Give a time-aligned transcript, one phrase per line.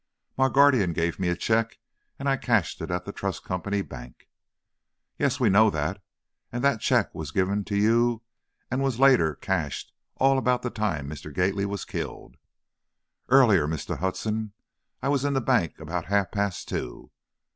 [0.35, 1.77] My guardian gave me a check
[2.17, 4.27] and I cashed it at the Trust Company Bank."
[5.19, 6.01] "Yes, we know that;
[6.51, 8.23] and that the check was given to you,
[8.71, 11.31] and was later cashed, all at about the time Mr.
[11.31, 12.37] Gately was killed."
[13.29, 13.99] "Earlier Mr.
[13.99, 14.53] Hudson.
[15.03, 17.11] I was in the bank about half past two."